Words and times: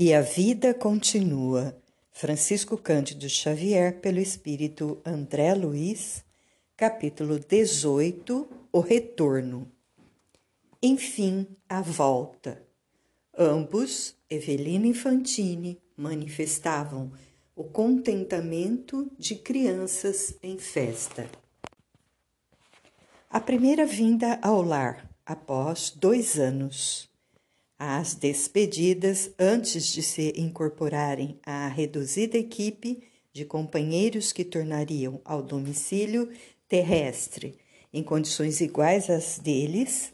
E 0.00 0.14
a 0.14 0.20
vida 0.20 0.72
continua. 0.72 1.76
Francisco 2.12 2.78
Cândido 2.78 3.28
Xavier, 3.28 4.00
pelo 4.00 4.20
espírito 4.20 5.02
André 5.04 5.52
Luiz, 5.54 6.24
capítulo 6.76 7.40
18 7.40 8.48
O 8.70 8.78
retorno. 8.78 9.68
Enfim, 10.80 11.48
a 11.68 11.82
volta. 11.82 12.64
Ambos, 13.36 14.14
Evelina 14.30 14.86
e 14.86 14.94
Fantine, 14.94 15.82
manifestavam 15.96 17.10
o 17.56 17.64
contentamento 17.64 19.10
de 19.18 19.34
crianças 19.34 20.32
em 20.40 20.58
festa. 20.58 21.28
A 23.28 23.40
primeira 23.40 23.84
vinda 23.84 24.38
ao 24.42 24.62
lar, 24.62 25.10
após 25.26 25.90
dois 25.90 26.38
anos. 26.38 27.07
As 27.78 28.14
despedidas 28.14 29.30
antes 29.38 29.86
de 29.86 30.02
se 30.02 30.32
incorporarem 30.36 31.38
à 31.46 31.68
reduzida 31.68 32.36
equipe 32.36 33.04
de 33.32 33.44
companheiros 33.44 34.32
que 34.32 34.44
tornariam 34.44 35.20
ao 35.24 35.40
domicílio 35.40 36.28
terrestre 36.68 37.56
em 37.92 38.02
condições 38.02 38.60
iguais 38.60 39.08
às 39.08 39.38
deles, 39.38 40.12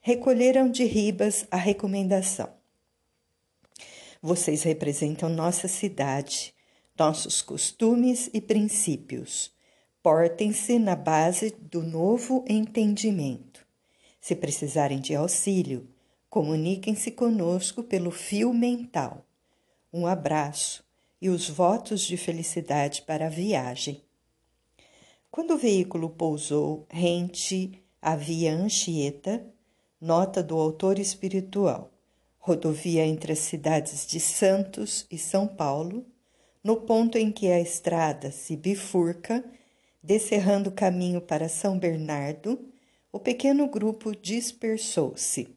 recolheram 0.00 0.70
de 0.70 0.84
Ribas 0.84 1.46
a 1.50 1.56
recomendação. 1.56 2.52
Vocês 4.22 4.62
representam 4.62 5.28
nossa 5.28 5.68
cidade, 5.68 6.54
nossos 6.98 7.40
costumes 7.42 8.30
e 8.32 8.40
princípios. 8.40 9.52
Portem-se 10.02 10.78
na 10.78 10.94
base 10.94 11.50
do 11.60 11.82
novo 11.82 12.44
entendimento. 12.48 13.66
Se 14.20 14.34
precisarem 14.34 15.00
de 15.00 15.14
auxílio, 15.14 15.88
Comuniquem-se 16.28 17.10
conosco 17.10 17.82
pelo 17.82 18.10
fio 18.10 18.52
mental. 18.52 19.24
Um 19.92 20.06
abraço 20.06 20.84
e 21.20 21.28
os 21.28 21.48
votos 21.48 22.02
de 22.02 22.16
felicidade 22.16 23.02
para 23.02 23.26
a 23.26 23.30
viagem. 23.30 24.02
Quando 25.30 25.54
o 25.54 25.58
veículo 25.58 26.10
pousou 26.10 26.86
rente 26.90 27.82
à 28.00 28.16
via 28.16 28.54
Anchieta, 28.54 29.44
nota 30.00 30.42
do 30.42 30.56
autor 30.56 30.98
espiritual, 30.98 31.90
rodovia 32.38 33.04
entre 33.04 33.32
as 33.32 33.40
cidades 33.40 34.06
de 34.06 34.20
Santos 34.20 35.06
e 35.10 35.18
São 35.18 35.46
Paulo, 35.46 36.06
no 36.62 36.76
ponto 36.76 37.16
em 37.16 37.32
que 37.32 37.48
a 37.48 37.60
estrada 37.60 38.30
se 38.30 38.56
bifurca, 38.56 39.44
descerrando 40.02 40.70
o 40.70 40.72
caminho 40.72 41.20
para 41.20 41.48
São 41.48 41.78
Bernardo, 41.78 42.58
o 43.12 43.18
pequeno 43.18 43.66
grupo 43.68 44.14
dispersou-se. 44.14 45.55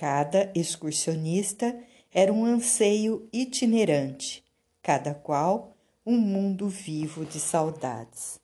Cada 0.00 0.50
excursionista 0.54 1.78
era 2.10 2.32
um 2.32 2.46
anseio 2.46 3.28
itinerante, 3.30 4.42
cada 4.82 5.12
qual 5.12 5.76
um 6.06 6.16
mundo 6.16 6.70
vivo 6.70 7.26
de 7.26 7.38
saudades. 7.38 8.40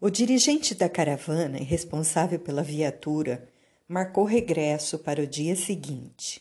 O 0.00 0.08
dirigente 0.08 0.76
da 0.76 0.88
caravana 0.88 1.58
e 1.58 1.64
responsável 1.64 2.38
pela 2.38 2.62
viatura 2.62 3.48
marcou 3.88 4.22
regresso 4.22 4.96
para 4.96 5.20
o 5.20 5.26
dia 5.26 5.56
seguinte, 5.56 6.40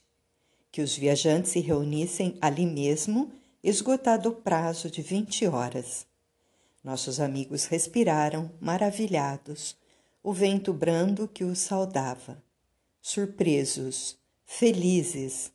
que 0.71 0.83
os 0.83 0.95
viajantes 0.95 1.53
se 1.53 1.59
reunissem 1.59 2.37
ali 2.39 2.67
mesmo, 2.67 3.31
esgotado 3.63 4.29
o 4.29 4.35
prazo 4.35 4.91
de 4.91 5.01
vinte 5.01 5.47
horas. 5.47 6.05
Nossos 6.83 7.19
amigos 7.19 7.65
respiraram, 7.65 8.51
maravilhados, 8.61 9.75
o 10.21 10.31
vento 10.31 10.71
brando 10.71 11.27
que 11.27 11.43
os 11.43 11.57
saudava 11.57 12.45
surpresos, 13.07 14.17
felizes, 14.47 15.51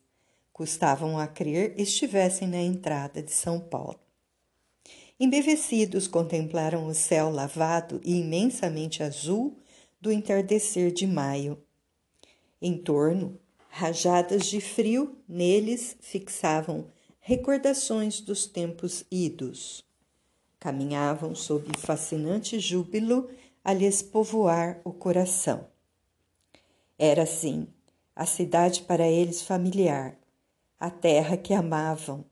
custavam 0.53 1.19
a 1.19 1.27
crer 1.27 1.73
estivessem 1.77 2.47
na 2.47 2.61
entrada 2.61 3.21
de 3.21 3.33
São 3.33 3.59
Paulo. 3.59 3.99
Embevecidos, 5.19 6.07
contemplaram 6.07 6.87
o 6.87 6.93
céu 6.93 7.29
lavado 7.29 7.99
e 8.05 8.21
imensamente 8.21 9.03
azul 9.03 9.57
do 9.99 10.13
entardecer 10.13 10.93
de 10.93 11.05
maio. 11.05 11.61
Em 12.61 12.77
torno, 12.77 13.37
rajadas 13.67 14.45
de 14.45 14.61
frio 14.61 15.17
neles 15.27 15.97
fixavam 15.99 16.87
recordações 17.19 18.21
dos 18.21 18.45
tempos 18.45 19.03
idos. 19.11 19.83
Caminhavam 20.57 21.35
sob 21.35 21.77
fascinante 21.77 22.57
júbilo 22.61 23.29
a 23.61 23.73
lhes 23.73 24.01
povoar 24.01 24.79
o 24.85 24.93
coração. 24.93 25.69
Era 27.03 27.23
assim, 27.23 27.67
a 28.15 28.27
cidade 28.27 28.83
para 28.83 29.07
eles 29.07 29.41
familiar, 29.41 30.15
a 30.79 30.91
terra 30.91 31.35
que 31.35 31.51
amavam. 31.51 32.23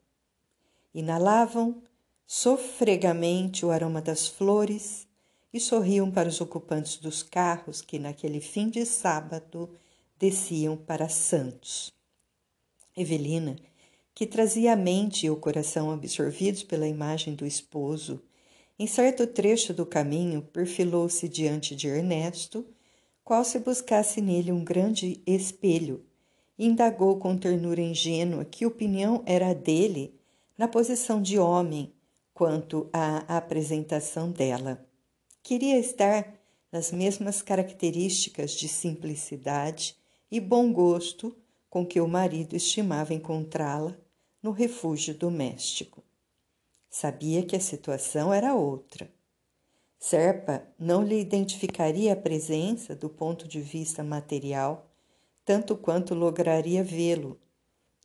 Inalavam 0.94 1.82
sofregamente 2.28 3.66
o 3.66 3.72
aroma 3.72 4.00
das 4.00 4.28
flores 4.28 5.08
e 5.52 5.60
sorriam 5.60 6.12
para 6.12 6.30
os 6.30 6.40
ocupantes 6.40 6.98
dos 6.98 7.24
carros 7.24 7.82
que 7.82 7.98
naquele 7.98 8.40
fim 8.40 8.70
de 8.70 8.86
sábado 8.86 9.76
desciam 10.20 10.78
para 10.78 11.10
Santos. 11.10 11.92
Evelina, 12.96 13.56
que 14.14 14.28
trazia 14.28 14.74
a 14.74 14.76
mente 14.76 15.26
e 15.26 15.32
o 15.32 15.36
coração 15.36 15.90
absorvidos 15.90 16.62
pela 16.62 16.88
imagem 16.88 17.34
do 17.34 17.44
esposo, 17.44 18.22
em 18.78 18.86
certo 18.86 19.26
trecho 19.26 19.74
do 19.74 19.84
caminho 19.84 20.44
perfilou-se 20.44 21.28
diante 21.28 21.76
de 21.76 21.88
Ernesto 21.88 22.64
qual 23.30 23.46
se 23.46 23.60
buscasse 23.60 24.22
nele 24.22 24.52
um 24.52 24.64
grande 24.64 25.22
espelho, 25.24 26.04
indagou 26.58 27.20
com 27.20 27.38
ternura 27.38 27.80
ingênua 27.80 28.44
que 28.44 28.66
opinião 28.66 29.22
era 29.24 29.54
dele 29.54 30.20
na 30.58 30.68
posição 30.68 31.22
de 31.22 31.38
homem 31.38 31.94
quanto 32.34 32.90
à 32.92 33.38
apresentação 33.38 34.32
dela. 34.32 34.84
Queria 35.44 35.78
estar 35.78 36.34
nas 36.72 36.92
mesmas 36.92 37.40
características 37.40 38.54
de 38.54 38.68
simplicidade 38.68 39.96
e 40.32 40.40
bom 40.40 40.74
gosto 40.74 41.38
com 41.70 41.86
que 41.86 42.02
o 42.02 42.08
marido 42.08 42.56
estimava 42.56 43.14
encontrá-la 43.14 43.96
no 44.42 44.50
refúgio 44.50 45.14
doméstico. 45.14 46.04
Sabia 46.90 47.44
que 47.44 47.56
a 47.56 47.60
situação 47.60 48.34
era 48.34 48.56
outra 48.56 49.08
Serpa 50.00 50.64
não 50.80 51.04
lhe 51.04 51.20
identificaria 51.20 52.14
a 52.14 52.16
presença 52.16 52.96
do 52.96 53.10
ponto 53.10 53.46
de 53.46 53.60
vista 53.60 54.02
material, 54.02 54.90
tanto 55.44 55.76
quanto 55.76 56.16
lograria 56.16 56.82
vê-lo. 56.82 57.38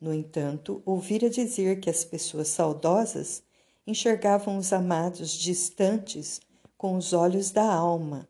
No 0.00 0.12
entanto, 0.12 0.82
ouvira 0.84 1.30
dizer 1.30 1.78
que 1.78 1.88
as 1.88 2.04
pessoas 2.04 2.48
saudosas 2.48 3.44
enxergavam 3.86 4.58
os 4.58 4.72
amados 4.72 5.30
distantes 5.30 6.40
com 6.76 6.96
os 6.96 7.12
olhos 7.12 7.52
da 7.52 7.72
alma, 7.72 8.28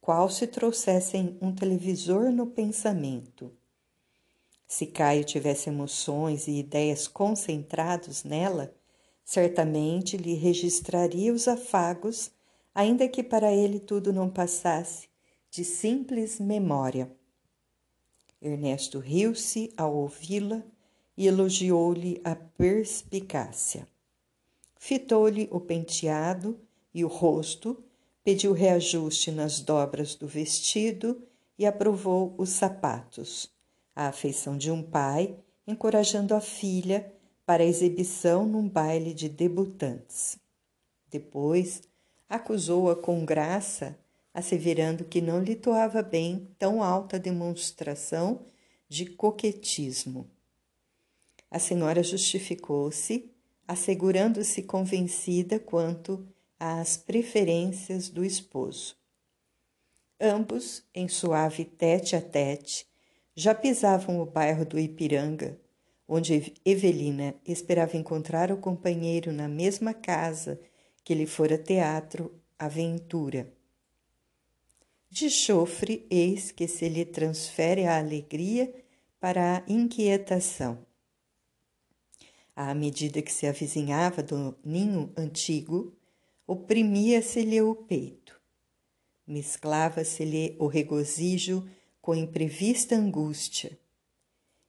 qual 0.00 0.30
se 0.30 0.46
trouxessem 0.46 1.36
um 1.42 1.52
televisor 1.52 2.30
no 2.30 2.46
pensamento. 2.46 3.52
Se 4.68 4.86
Caio 4.86 5.24
tivesse 5.24 5.68
emoções 5.68 6.46
e 6.46 6.52
ideias 6.52 7.08
concentrados 7.08 8.22
nela, 8.22 8.72
certamente 9.24 10.16
lhe 10.16 10.34
registraria 10.34 11.32
os 11.32 11.48
afagos 11.48 12.30
ainda 12.74 13.08
que 13.08 13.22
para 13.22 13.52
ele 13.52 13.78
tudo 13.78 14.12
não 14.12 14.30
passasse 14.30 15.08
de 15.50 15.64
simples 15.64 16.38
memória. 16.38 17.10
Ernesto 18.40 18.98
riu-se 18.98 19.72
ao 19.76 19.94
ouvi-la 19.94 20.62
e 21.16 21.26
elogiou-lhe 21.26 22.20
a 22.24 22.34
perspicácia. 22.34 23.86
Fitou-lhe 24.78 25.48
o 25.50 25.60
penteado 25.60 26.58
e 26.94 27.04
o 27.04 27.08
rosto, 27.08 27.82
pediu 28.24 28.52
reajuste 28.52 29.30
nas 29.30 29.60
dobras 29.60 30.14
do 30.14 30.26
vestido 30.26 31.22
e 31.58 31.66
aprovou 31.66 32.34
os 32.38 32.48
sapatos, 32.48 33.50
a 33.94 34.06
afeição 34.06 34.56
de 34.56 34.70
um 34.70 34.82
pai 34.82 35.36
encorajando 35.66 36.34
a 36.34 36.40
filha 36.40 37.12
para 37.44 37.62
a 37.62 37.66
exibição 37.66 38.46
num 38.46 38.68
baile 38.68 39.12
de 39.12 39.28
debutantes. 39.28 40.38
Depois, 41.10 41.82
acusou-a 42.30 42.94
com 42.94 43.24
graça, 43.24 43.98
asseverando 44.32 45.04
que 45.04 45.20
não 45.20 45.42
lhe 45.42 45.56
toava 45.56 46.00
bem 46.00 46.48
tão 46.56 46.80
alta 46.80 47.18
demonstração 47.18 48.46
de 48.88 49.04
coquetismo. 49.04 50.30
A 51.50 51.58
senhora 51.58 52.04
justificou-se, 52.04 53.28
assegurando-se 53.66 54.62
convencida 54.62 55.58
quanto 55.58 56.24
às 56.58 56.96
preferências 56.96 58.08
do 58.08 58.24
esposo. 58.24 58.96
Ambos, 60.20 60.84
em 60.94 61.08
suave 61.08 61.64
tete 61.64 62.14
a 62.14 62.22
tete, 62.22 62.86
já 63.34 63.54
pisavam 63.54 64.20
o 64.20 64.26
bairro 64.26 64.64
do 64.64 64.78
Ipiranga, 64.78 65.58
onde 66.06 66.52
Evelina 66.64 67.34
esperava 67.44 67.96
encontrar 67.96 68.52
o 68.52 68.56
companheiro 68.58 69.32
na 69.32 69.48
mesma 69.48 69.92
casa 69.92 70.60
que 71.10 71.14
lhe 71.16 71.26
fora 71.26 71.58
teatro 71.58 72.40
aventura. 72.56 73.52
De 75.10 75.28
chofre, 75.28 76.06
eis 76.08 76.52
que 76.52 76.68
se 76.68 76.88
lhe 76.88 77.04
transfere 77.04 77.84
a 77.84 77.98
alegria 77.98 78.72
para 79.18 79.56
a 79.56 79.62
inquietação. 79.66 80.86
À 82.54 82.72
medida 82.74 83.20
que 83.22 83.32
se 83.32 83.44
avizinhava 83.44 84.22
do 84.22 84.56
ninho 84.64 85.12
antigo, 85.16 85.92
oprimia-se-lhe 86.46 87.60
o 87.60 87.74
peito. 87.74 88.40
Mesclava-se-lhe 89.26 90.54
o 90.60 90.68
regozijo 90.68 91.68
com 92.00 92.14
imprevista 92.14 92.94
angústia. 92.94 93.76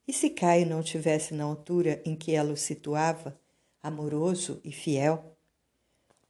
E 0.08 0.12
se 0.12 0.28
Caio 0.28 0.66
não 0.66 0.82
tivesse 0.82 1.34
na 1.34 1.44
altura 1.44 2.02
em 2.04 2.16
que 2.16 2.32
ela 2.34 2.52
o 2.52 2.56
situava, 2.56 3.40
amoroso 3.80 4.60
e 4.64 4.72
fiel? 4.72 5.31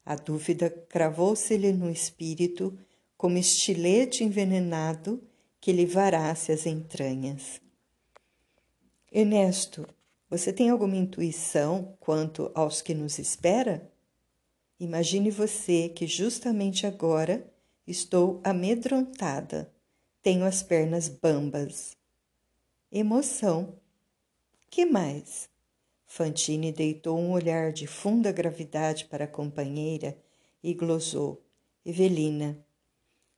A 0.05 0.17
dúvida 0.17 0.69
cravou-se-lhe 0.69 1.73
no 1.73 1.91
espírito 1.91 2.77
como 3.17 3.39
estilete 3.39 4.25
envenenado 4.25 5.23
que 5.61 5.73
lhe 5.73 5.87
varasse 5.87 6.51
as 6.51 6.67
entranhas. 6.67 7.61
Ernesto, 9.13 9.87
você 10.29 10.53
tem 10.53 10.71
alguma 10.71 10.97
intuição 10.97 11.97
quanto 12.01 12.51
aos 12.55 12.83
que 12.83 12.95
nos 12.95 13.19
espera? 13.19 13.93
Imagine 14.81 15.31
você 15.31 15.89
que 15.89 16.07
justamente 16.07 16.87
agora 16.87 17.47
estou 17.87 18.41
amedrontada, 18.43 19.73
tenho 20.23 20.45
as 20.45 20.63
pernas 20.63 21.09
bambas. 21.09 21.97
Emoção. 22.91 23.77
Que 24.71 24.85
mais? 24.85 25.52
Fantine 26.15 26.71
deitou 26.71 27.19
um 27.19 27.31
olhar 27.31 27.73
de 27.73 27.87
funda 27.87 28.31
gravidade 28.31 29.07
para 29.07 29.25
a 29.25 29.27
companheira 29.27 30.15
e 30.63 30.75
glosou: 30.75 31.43
Evelina, 31.87 32.63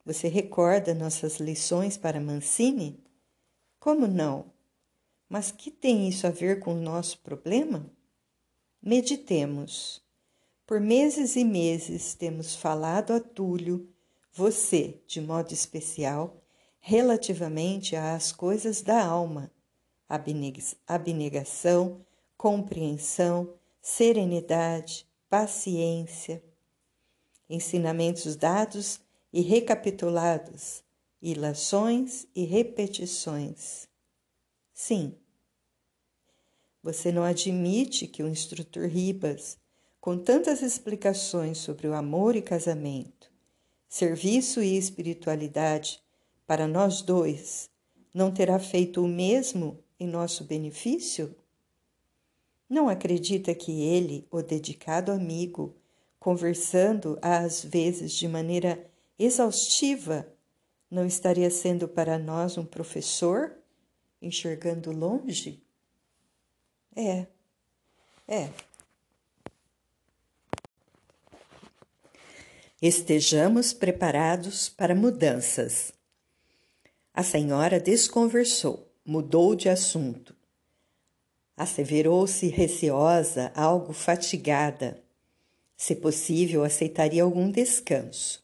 você 0.04 0.26
recorda 0.26 0.92
nossas 0.92 1.36
lições 1.36 1.96
para 1.96 2.18
Mancini? 2.18 3.00
Como 3.78 4.08
não? 4.08 4.46
Mas 5.28 5.52
que 5.52 5.70
tem 5.70 6.08
isso 6.08 6.26
a 6.26 6.30
ver 6.30 6.58
com 6.58 6.74
o 6.74 6.80
nosso 6.80 7.20
problema? 7.20 7.88
Meditemos. 8.82 10.02
Por 10.66 10.80
meses 10.80 11.36
e 11.36 11.44
meses 11.44 12.12
temos 12.12 12.56
falado 12.56 13.12
a 13.12 13.20
Túlio, 13.20 13.88
você, 14.32 15.00
de 15.06 15.20
modo 15.20 15.54
especial, 15.54 16.42
relativamente 16.80 17.94
às 17.94 18.32
coisas 18.32 18.82
da 18.82 19.00
alma, 19.06 19.48
abnegação, 20.88 22.04
compreensão, 22.36 23.54
serenidade, 23.80 25.06
paciência. 25.28 26.42
Ensinamentos 27.48 28.36
dados 28.36 29.00
e 29.32 29.40
recapitulados, 29.40 30.82
ilações 31.20 32.26
e 32.34 32.44
repetições. 32.44 33.88
Sim. 34.72 35.14
Você 36.82 37.10
não 37.10 37.22
admite 37.22 38.06
que 38.06 38.22
o 38.22 38.28
instrutor 38.28 38.86
Ribas, 38.86 39.58
com 40.00 40.18
tantas 40.18 40.62
explicações 40.62 41.58
sobre 41.58 41.88
o 41.88 41.94
amor 41.94 42.36
e 42.36 42.42
casamento, 42.42 43.30
serviço 43.88 44.62
e 44.62 44.76
espiritualidade 44.76 46.02
para 46.46 46.68
nós 46.68 47.00
dois, 47.02 47.70
não 48.12 48.30
terá 48.32 48.58
feito 48.58 49.02
o 49.02 49.08
mesmo 49.08 49.82
em 49.98 50.06
nosso 50.06 50.44
benefício? 50.44 51.34
Não 52.68 52.88
acredita 52.88 53.54
que 53.54 53.82
ele, 53.82 54.26
o 54.30 54.42
dedicado 54.42 55.12
amigo, 55.12 55.76
conversando 56.18 57.18
às 57.20 57.62
vezes 57.62 58.12
de 58.12 58.26
maneira 58.26 58.90
exaustiva, 59.18 60.26
não 60.90 61.06
estaria 61.06 61.50
sendo 61.50 61.86
para 61.86 62.18
nós 62.18 62.56
um 62.56 62.64
professor, 62.64 63.56
enxergando 64.22 64.90
longe? 64.90 65.62
É, 66.96 67.26
é. 68.26 68.50
Estejamos 72.80 73.72
preparados 73.72 74.68
para 74.68 74.94
mudanças. 74.94 75.92
A 77.12 77.22
senhora 77.22 77.80
desconversou, 77.80 78.92
mudou 79.04 79.54
de 79.54 79.68
assunto. 79.68 80.33
Asseverou-se 81.56 82.48
receosa, 82.48 83.52
algo 83.54 83.92
fatigada. 83.92 85.02
Se 85.76 85.94
possível, 85.94 86.64
aceitaria 86.64 87.22
algum 87.22 87.50
descanso. 87.50 88.42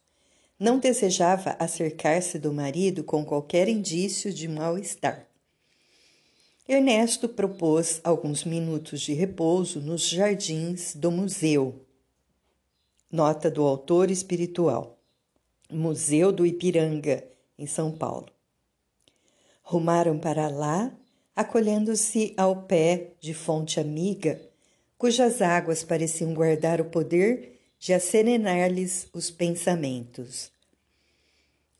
Não 0.59 0.79
desejava 0.79 1.57
acercar-se 1.59 2.39
do 2.39 2.53
marido 2.53 3.03
com 3.03 3.25
qualquer 3.25 3.69
indício 3.69 4.33
de 4.33 4.47
mal-estar. 4.47 5.27
Ernesto 6.69 7.29
propôs 7.29 8.01
alguns 8.05 8.45
minutos 8.45 9.01
de 9.01 9.13
repouso 9.13 9.81
nos 9.81 10.09
jardins 10.09 10.95
do 10.95 11.11
museu. 11.11 11.85
Nota 13.11 13.51
do 13.51 13.65
autor 13.65 14.09
espiritual. 14.09 14.97
Museu 15.69 16.31
do 16.31 16.47
Ipiranga, 16.47 17.25
em 17.59 17.67
São 17.67 17.91
Paulo. 17.91 18.29
Rumaram 19.63 20.19
para 20.19 20.49
lá, 20.49 20.93
acolhendo-se 21.41 22.35
ao 22.37 22.65
pé 22.65 23.15
de 23.19 23.33
fonte 23.33 23.81
amiga, 23.81 24.39
cujas 24.99 25.41
águas 25.41 25.83
pareciam 25.83 26.35
guardar 26.35 26.83
o 26.83 26.85
poder 26.85 27.59
de 27.79 27.95
acerenar-lhes 27.95 29.09
os 29.15 29.31
pensamentos. 29.31 30.53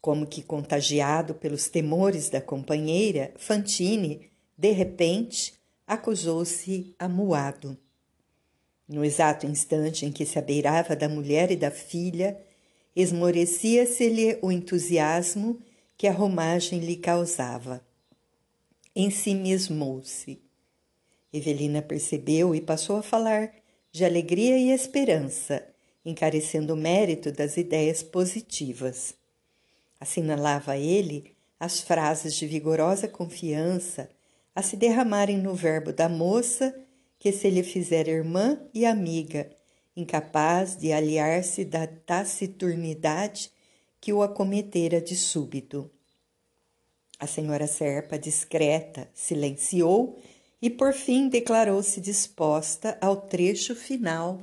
Como 0.01 0.27
que 0.27 0.43
contagiado 0.43 1.35
pelos 1.35 1.69
temores 1.69 2.31
da 2.31 2.41
companheira, 2.41 3.35
Fantine, 3.37 4.31
de 4.57 4.71
repente, 4.71 5.53
acusou-se 5.87 6.95
amuado. 6.99 7.77
No 8.89 9.05
exato 9.05 9.45
instante 9.45 10.07
em 10.07 10.11
que 10.11 10.25
se 10.25 10.39
abeirava 10.39 10.97
da 10.97 11.07
mulher 11.07 11.51
e 11.51 11.57
da 11.57 11.71
filha, 11.71 12.41
esmorecia-se-lhe 12.97 14.39
o 14.41 14.51
entusiasmo 14.51 15.61
que 15.99 16.07
a 16.07 16.13
romagem 16.13 16.79
lhe 16.79 16.97
causava. 16.97 17.90
Ensimismou-se. 18.95 20.43
Evelina 21.33 21.81
percebeu 21.81 22.53
e 22.57 22.61
passou 22.61 22.97
a 22.97 23.03
falar 23.03 23.53
de 23.93 24.05
alegria 24.05 24.59
e 24.59 24.73
esperança, 24.73 25.65
encarecendo 26.05 26.75
o 26.75 26.77
mérito 26.77 27.31
das 27.31 27.57
ideias 27.57 28.03
positivas. 28.03 29.15
Assinalava 30.01 30.77
ele 30.77 31.37
as 31.59 31.81
frases 31.81 32.35
de 32.35 32.49
vigorosa 32.49 33.07
confiança 33.07 34.11
a 34.57 34.61
se 34.61 34.77
derramarem 34.77 35.39
no 35.39 35.55
verbo 35.55 35.93
da 35.93 36.09
moça 36.09 36.75
que 37.17 37.31
se 37.31 37.49
lhe 37.49 37.63
fizer 37.63 38.09
irmã 38.09 38.59
e 38.75 38.85
amiga, 38.85 39.49
incapaz 39.95 40.77
de 40.77 40.93
aliar-se 40.93 41.65
da 41.65 41.87
taciturnidade 41.87 43.53
que 44.01 44.13
o 44.13 44.21
acometera 44.21 45.01
de 45.01 45.15
súbito. 45.15 45.89
A 47.21 47.27
senhora 47.27 47.67
Serpa, 47.67 48.19
discreta, 48.19 49.07
silenciou 49.13 50.19
e 50.61 50.71
por 50.71 50.95
fim 50.95 51.29
declarou-se 51.29 52.01
disposta 52.01 52.97
ao 52.99 53.15
trecho 53.15 53.77
final 53.77 54.41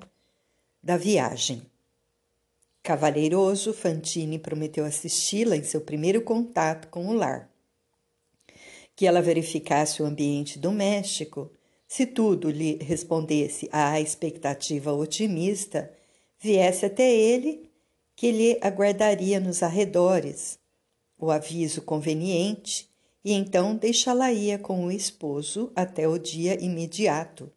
da 0.81 0.95
viagem. 0.95 1.63
Cavalheiroso, 2.83 3.73
Fantine 3.73 4.37
prometeu 4.37 4.85
assisti-la 4.85 5.57
em 5.57 5.63
seu 5.63 5.81
primeiro 5.81 6.21
contato 6.21 6.87
com 6.89 7.07
o 7.07 7.13
lar. 7.13 7.49
Que 8.95 9.07
ela 9.07 9.23
verificasse 9.23 10.03
o 10.03 10.05
ambiente 10.05 10.59
doméstico, 10.59 11.51
se 11.87 12.05
tudo 12.05 12.47
lhe 12.47 12.75
respondesse 12.75 13.67
à 13.71 13.99
expectativa 13.99 14.93
otimista, 14.93 15.91
viesse 16.39 16.85
até 16.85 17.11
ele, 17.11 17.71
que 18.15 18.31
lhe 18.31 18.59
aguardaria 18.61 19.39
nos 19.39 19.63
arredores 19.63 20.59
o 21.17 21.31
aviso 21.31 21.81
conveniente 21.81 22.89
e 23.23 23.33
então 23.33 23.75
deixá-la-ia 23.75 24.57
com 24.57 24.85
o 24.85 24.91
esposo 24.91 25.71
até 25.75 26.07
o 26.07 26.17
dia 26.17 26.63
imediato, 26.63 27.51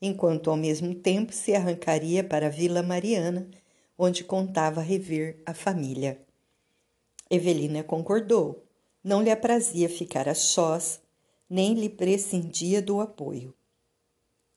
enquanto 0.00 0.50
ao 0.50 0.56
mesmo 0.56 0.94
tempo 0.94 1.32
se 1.32 1.54
arrancaria 1.54 2.24
para 2.24 2.46
a 2.46 2.50
Vila 2.50 2.82
Mariana, 2.82 3.48
onde 3.96 4.24
contava 4.24 4.80
rever 4.80 5.40
a 5.46 5.54
família. 5.54 6.20
Evelina 7.30 7.82
concordou. 7.82 8.64
Não 9.04 9.22
lhe 9.22 9.30
aprazia 9.30 9.88
ficar 9.88 10.28
a 10.28 10.34
sós, 10.34 11.00
nem 11.48 11.74
lhe 11.74 11.88
prescindia 11.88 12.80
do 12.80 13.00
apoio. 13.00 13.54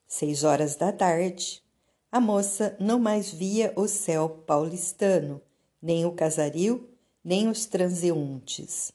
Seis 0.07 0.43
horas 0.43 0.75
da 0.75 0.91
tarde, 0.91 1.63
a 2.11 2.19
moça 2.19 2.75
não 2.79 2.99
mais 2.99 3.31
via 3.31 3.73
o 3.75 3.87
céu 3.87 4.29
paulistano, 4.29 5.41
nem 5.81 6.05
o 6.05 6.11
casaril, 6.11 6.89
nem 7.25 7.47
os 7.47 7.65
transeuntes. 7.65 8.93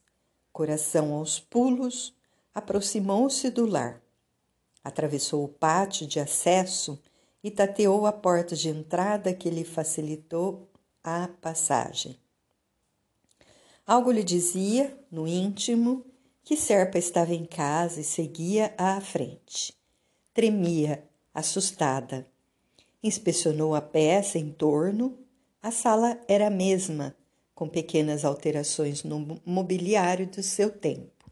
Coração 0.53 1.15
aos 1.15 1.41
pulos, 1.41 2.15
aproximou-se 2.55 3.51
do 3.51 3.67
lar. 3.67 4.01
Atravessou 4.85 5.45
o 5.45 5.49
pátio 5.49 6.07
de 6.07 6.21
acesso 6.21 7.03
e 7.43 7.51
tateou 7.51 8.07
a 8.07 8.13
porta 8.13 8.55
de 8.55 8.69
entrada 8.69 9.35
que 9.35 9.51
lhe 9.51 9.65
facilitou 9.65 10.69
a 11.03 11.29
passagem. 11.41 12.17
Algo 13.85 14.13
lhe 14.13 14.23
dizia, 14.23 14.97
no 15.11 15.27
íntimo, 15.27 16.07
que 16.45 16.57
Serpa 16.57 16.99
estava 16.99 17.35
em 17.35 17.45
casa 17.45 18.01
e 18.01 18.05
seguia 18.05 18.73
à 18.79 19.01
frente. 19.01 19.75
Tremia, 20.33 21.03
assustada. 21.35 22.25
Inspecionou 23.03 23.75
a 23.75 23.81
peça 23.81 24.39
em 24.39 24.53
torno. 24.53 25.19
A 25.61 25.71
sala 25.71 26.19
era 26.29 26.47
a 26.47 26.51
mesma, 26.51 27.15
com 27.61 27.69
pequenas 27.69 28.25
alterações 28.25 29.05
no 29.05 29.39
mobiliário 29.45 30.27
do 30.27 30.43
seu 30.43 30.71
tempo. 30.71 31.31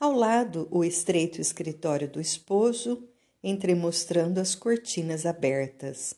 Ao 0.00 0.10
lado, 0.10 0.66
o 0.72 0.82
estreito 0.82 1.40
escritório 1.40 2.08
do 2.08 2.20
esposo, 2.20 3.08
entremostrando 3.44 4.40
as 4.40 4.56
cortinas 4.56 5.24
abertas. 5.24 6.16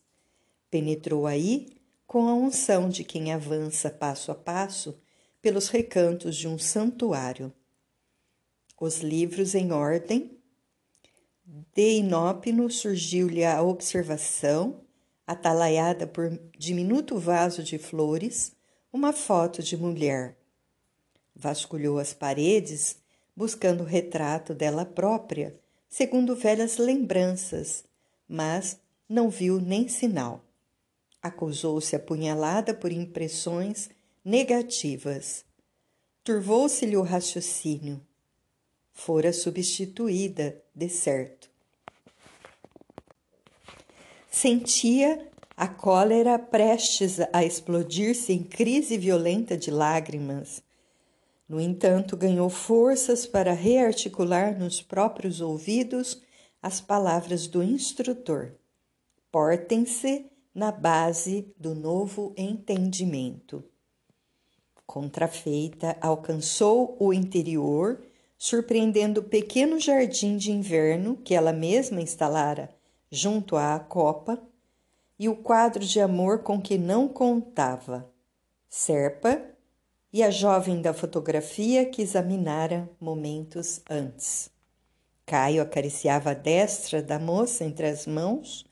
Penetrou 0.71 1.27
aí 1.27 1.67
com 2.07 2.27
a 2.27 2.33
unção 2.33 2.89
de 2.89 3.05
quem 3.05 3.31
avança 3.31 3.91
passo 3.91 4.33
a 4.33 4.35
passo 4.35 4.99
pelos 5.43 5.69
recantos 5.69 6.35
de 6.35 6.49
um 6.49 6.57
santuário. 6.57 7.53
Os 8.81 9.01
livros 9.01 9.55
em 9.55 9.73
ordem. 9.73 10.39
De 11.75 11.99
inópino 11.99 12.71
surgiu-lhe 12.71 13.45
a 13.45 13.63
observação, 13.63 14.81
atalaiada 15.27 16.07
por 16.07 16.31
diminuto 16.57 17.19
vaso 17.19 17.63
de 17.63 17.77
flores, 17.77 18.57
uma 18.93 19.13
foto 19.13 19.63
de 19.63 19.77
mulher. 19.77 20.37
Vasculhou 21.35 21.99
as 21.99 22.13
paredes, 22.13 22.97
buscando 23.37 23.83
o 23.83 23.87
retrato 23.87 24.55
dela 24.55 24.85
própria, 24.85 25.59
segundo 25.89 26.35
velhas 26.35 26.77
lembranças, 26.77 27.85
mas 28.29 28.79
não 29.09 29.31
viu 29.31 29.61
nem 29.61 29.89
sinal. 29.89 30.45
Acusou-se 31.23 31.95
apunhalada 31.95 32.75
por 32.75 32.93
impressões 32.93 33.91
negativas. 34.25 35.45
Turvou-se-lhe 36.25 36.97
o 36.97 37.03
raciocínio. 37.03 38.01
Fora 38.93 39.33
substituída, 39.33 40.61
de 40.75 40.89
certo. 40.89 41.49
Sentia 44.31 45.29
a 45.59 45.67
cólera 45.67 46.39
prestes 46.39 47.19
a 47.33 47.45
explodir-se 47.45 48.33
em 48.33 48.45
crise 48.45 48.97
violenta 48.97 49.57
de 49.57 49.73
lágrimas. 49.73 50.63
No 51.49 51.61
entanto, 51.61 52.17
ganhou 52.17 52.49
forças 52.49 53.27
para 53.27 53.53
rearticular 53.53 54.57
nos 54.57 54.81
próprios 54.81 55.41
ouvidos 55.41 56.23
as 56.63 56.81
palavras 56.81 57.49
do 57.49 57.61
instrutor. 57.61 58.53
Portem-se 59.33 60.27
na 60.55 60.71
base 60.71 61.53
do 61.59 61.75
novo 61.75 62.33
entendimento. 62.37 63.65
Contrafeita, 64.87 65.97
alcançou 66.01 66.97
o 67.01 67.13
interior, 67.13 68.01
surpreendendo 68.39 69.23
o 69.23 69.25
pequeno 69.25 69.81
jardim 69.81 70.37
de 70.37 70.53
inverno 70.53 71.17
que 71.17 71.35
ela 71.35 71.53
mesma 71.53 72.01
instalara 72.01 72.71
junto 73.11 73.57
à 73.57 73.77
copa 73.81 74.41
e 75.19 75.29
o 75.29 75.37
quadro 75.37 75.85
de 75.85 76.01
amor 76.01 76.43
com 76.43 76.61
que 76.61 76.79
não 76.79 77.09
contava. 77.09 78.09
Serpa 78.69 79.43
e 80.13 80.23
a 80.23 80.31
jovem 80.31 80.81
da 80.81 80.95
fotografia 80.95 81.85
que 81.85 82.03
examinara 82.03 82.89
momentos 83.01 83.81
antes. 83.91 84.51
Caio 85.27 85.63
acariciava 85.63 86.31
a 86.31 86.35
destra 86.35 87.03
da 87.03 87.19
moça 87.19 87.65
entre 87.65 87.87
as 87.87 88.07
mãos 88.07 88.65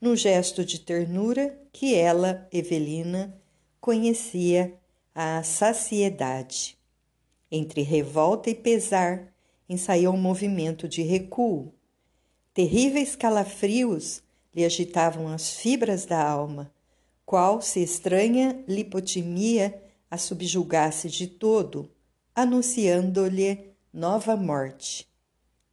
num 0.00 0.14
gesto 0.14 0.64
de 0.64 0.78
ternura 0.78 1.58
que 1.72 1.94
ela, 1.94 2.46
Evelina, 2.52 3.34
conhecia 3.80 4.74
à 5.14 5.42
saciedade. 5.42 6.78
Entre 7.50 7.82
revolta 7.82 8.50
e 8.50 8.54
pesar, 8.54 9.32
ensaiou 9.68 10.14
um 10.14 10.20
movimento 10.20 10.88
de 10.88 11.02
recuo. 11.02 11.72
Terríveis 12.52 13.16
calafrios 13.16 14.22
lhe 14.54 14.64
agitavam 14.64 15.28
as 15.28 15.50
fibras 15.50 16.04
da 16.04 16.22
alma, 16.22 16.72
qual 17.26 17.60
se 17.60 17.82
estranha 17.82 18.62
lipotimia 18.68 19.82
a 20.10 20.16
subjugasse 20.16 21.08
de 21.08 21.26
todo, 21.26 21.90
anunciando-lhe 22.34 23.70
nova 23.92 24.36
morte. 24.36 25.08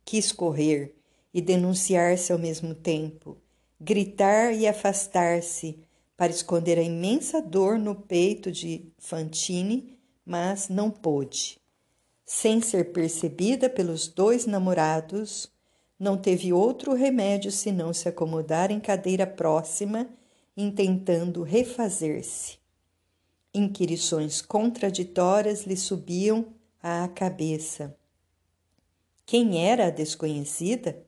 Quis 0.04 0.32
correr 0.32 0.96
e 1.34 1.42
denunciar-se 1.42 2.34
ao 2.34 2.40
mesmo 2.40 2.74
tempo, 2.74 3.38
gritar 3.80 4.54
e 4.54 4.68
afastar-se 4.68 5.80
para 6.18 6.32
esconder 6.32 6.78
a 6.78 6.84
imensa 6.84 7.42
dor 7.42 7.80
no 7.80 7.96
peito 7.96 8.52
de 8.52 8.92
Fantine, 8.98 9.98
mas 10.26 10.70
não 10.70 10.90
pôde. 10.90 11.60
Sem 12.26 12.62
ser 12.62 12.92
percebida 12.92 13.70
pelos 13.70 14.08
dois 14.08 14.46
namorados, 14.46 15.52
não 16.02 16.18
teve 16.18 16.52
outro 16.52 16.96
remédio 16.96 17.52
senão 17.52 17.94
se 17.94 18.10
acomodar 18.10 18.72
em 18.72 18.80
cadeira 18.80 19.28
próxima, 19.28 20.10
intentando 20.58 21.44
refazer-se. 21.44 22.58
Inquirições 23.54 24.42
contraditórias 24.42 25.62
lhe 25.62 25.78
subiam 25.78 26.48
à 26.82 27.08
cabeça. 27.08 27.96
Quem 29.28 29.64
era 29.64 29.86
a 29.86 29.90
desconhecida? 29.92 31.06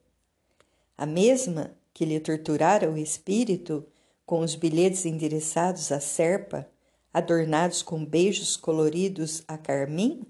A 0.96 1.08
mesma 1.08 1.76
que 1.92 2.06
lhe 2.06 2.20
torturara 2.20 2.88
o 2.88 2.96
espírito 2.96 3.84
com 4.28 4.42
os 4.42 4.54
bilhetes 4.54 5.08
endereçados 5.08 5.92
à 5.92 6.00
serpa, 6.00 6.70
adornados 7.12 7.82
com 7.82 8.06
beijos 8.06 8.56
coloridos 8.56 9.42
a 9.48 9.58
carmim? 9.58 10.22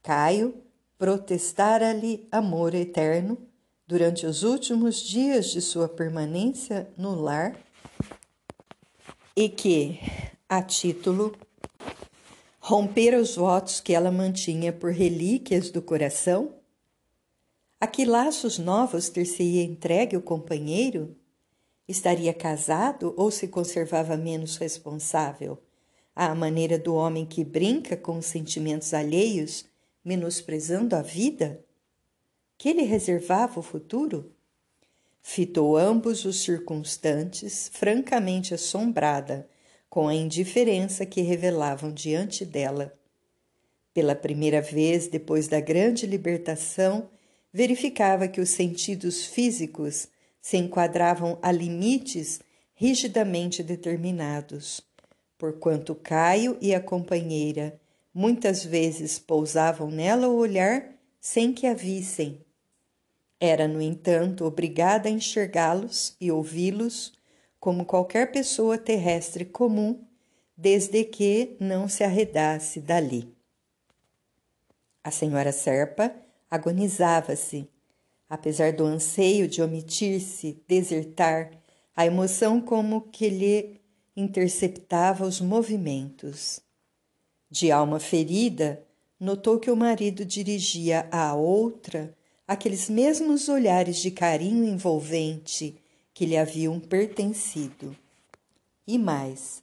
Caio 0.00 0.62
protestara-lhe 0.98 2.26
amor 2.30 2.74
eterno 2.74 3.38
durante 3.86 4.26
os 4.26 4.42
últimos 4.42 5.00
dias 5.00 5.46
de 5.46 5.60
sua 5.60 5.88
permanência 5.88 6.88
no 6.96 7.14
lar 7.14 7.56
e 9.36 9.48
que, 9.48 10.00
a 10.48 10.62
título, 10.62 11.36
rompera 12.58 13.20
os 13.20 13.36
votos 13.36 13.80
que 13.80 13.92
ela 13.92 14.10
mantinha 14.10 14.72
por 14.72 14.90
relíquias 14.90 15.70
do 15.70 15.82
coração 15.82 16.56
a 17.78 17.86
que 17.86 18.06
laços 18.06 18.58
novos 18.58 19.10
ter-se-ia 19.10 19.62
entregue 19.62 20.16
o 20.16 20.22
companheiro? 20.22 21.14
Estaria 21.86 22.32
casado 22.32 23.12
ou 23.18 23.30
se 23.30 23.48
conservava 23.48 24.16
menos 24.16 24.56
responsável? 24.56 25.62
À 26.14 26.34
maneira 26.34 26.78
do 26.78 26.94
homem 26.94 27.26
que 27.26 27.44
brinca 27.44 27.94
com 27.94 28.16
os 28.16 28.26
sentimentos 28.26 28.94
alheios, 28.94 29.66
menosprezando 30.06 30.94
a 30.94 31.02
vida? 31.02 31.60
Que 32.56 32.72
lhe 32.72 32.84
reservava 32.84 33.58
o 33.58 33.62
futuro? 33.62 34.32
Fitou 35.20 35.76
ambos 35.76 36.24
os 36.24 36.44
circunstantes, 36.44 37.68
francamente 37.72 38.54
assombrada 38.54 39.48
com 39.90 40.06
a 40.06 40.14
indiferença 40.14 41.04
que 41.04 41.22
revelavam 41.22 41.92
diante 41.92 42.44
dela. 42.44 42.96
Pela 43.92 44.14
primeira 44.14 44.62
vez 44.62 45.08
depois 45.08 45.48
da 45.48 45.58
grande 45.58 46.06
libertação, 46.06 47.10
verificava 47.52 48.28
que 48.28 48.40
os 48.40 48.50
sentidos 48.50 49.26
físicos 49.26 50.06
se 50.40 50.56
enquadravam 50.56 51.36
a 51.42 51.50
limites 51.50 52.40
rigidamente 52.74 53.60
determinados, 53.60 54.80
porquanto 55.36 55.96
Caio 55.96 56.56
e 56.60 56.72
a 56.72 56.80
companheira 56.80 57.80
muitas 58.16 58.64
vezes 58.64 59.18
pousavam 59.18 59.90
nela 59.90 60.26
o 60.26 60.36
olhar 60.36 60.88
sem 61.20 61.52
que 61.52 61.66
a 61.66 61.74
vissem. 61.74 62.40
Era, 63.38 63.68
no 63.68 63.82
entanto, 63.82 64.46
obrigada 64.46 65.06
a 65.06 65.12
enxergá-los 65.12 66.16
e 66.18 66.32
ouvi-los 66.32 67.12
como 67.60 67.84
qualquer 67.84 68.32
pessoa 68.32 68.78
terrestre 68.78 69.44
comum, 69.44 70.02
desde 70.56 71.04
que 71.04 71.58
não 71.60 71.86
se 71.86 72.02
arredasse 72.04 72.80
dali. 72.80 73.36
A 75.04 75.10
senhora 75.10 75.52
Serpa 75.52 76.10
agonizava-se. 76.50 77.68
Apesar 78.30 78.72
do 78.72 78.86
anseio 78.86 79.46
de 79.46 79.60
omitir-se, 79.60 80.64
desertar, 80.66 81.50
a 81.94 82.06
emoção 82.06 82.62
como 82.62 83.02
que 83.10 83.28
lhe 83.28 83.78
interceptava 84.16 85.26
os 85.26 85.38
movimentos. 85.38 86.64
De 87.50 87.70
alma 87.70 88.00
ferida, 88.00 88.82
notou 89.18 89.58
que 89.58 89.70
o 89.70 89.76
marido 89.76 90.24
dirigia 90.24 91.08
à 91.10 91.34
outra 91.34 92.14
aqueles 92.46 92.88
mesmos 92.88 93.48
olhares 93.48 93.98
de 93.98 94.10
carinho 94.10 94.64
envolvente 94.64 95.76
que 96.12 96.26
lhe 96.26 96.36
haviam 96.36 96.78
pertencido. 96.78 97.96
E 98.86 98.98
mais, 98.98 99.62